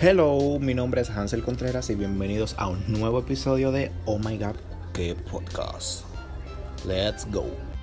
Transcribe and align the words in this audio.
Hello, 0.00 0.58
mi 0.58 0.74
nombre 0.74 1.00
es 1.00 1.10
Hansel 1.10 1.44
Contreras 1.44 1.88
y 1.88 1.94
bienvenidos 1.94 2.56
a 2.58 2.66
un 2.66 2.82
nuevo 2.88 3.20
episodio 3.20 3.70
de 3.70 3.92
Oh 4.06 4.18
My 4.18 4.36
God, 4.36 4.56
qué 4.92 5.14
podcast. 5.14 6.04
Let's 6.84 7.24
go. 7.30 7.73